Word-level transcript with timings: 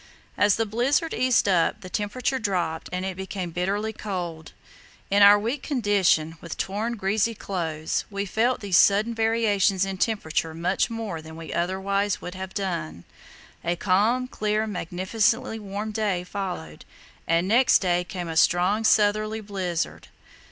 As 0.35 0.55
the 0.55 0.65
blizzard 0.65 1.13
eased 1.13 1.47
up, 1.47 1.81
the 1.81 1.87
temperature 1.87 2.39
dropped 2.39 2.89
and 2.91 3.05
it 3.05 3.15
became 3.15 3.51
bitterly 3.51 3.93
cold. 3.93 4.51
In 5.11 5.21
our 5.21 5.37
weak 5.37 5.61
condition, 5.61 6.39
with 6.41 6.57
torn, 6.57 6.95
greasy 6.95 7.35
clothes, 7.35 8.05
we 8.09 8.25
felt 8.25 8.61
these 8.61 8.79
sudden 8.79 9.13
variations 9.13 9.85
in 9.85 9.99
temperature 9.99 10.55
much 10.55 10.89
more 10.89 11.21
than 11.21 11.35
we 11.35 11.53
otherwise 11.53 12.19
would 12.19 12.33
have 12.33 12.55
done. 12.55 13.03
A 13.63 13.75
calm, 13.75 14.27
clear, 14.27 14.65
magnificently 14.65 15.59
warm 15.59 15.91
day 15.91 16.23
followed, 16.23 16.83
and 17.27 17.47
next 17.47 17.77
day 17.77 18.03
came 18.03 18.27
a 18.27 18.35
strong 18.35 18.83
southerly 18.83 19.39
blizzard. 19.39 20.07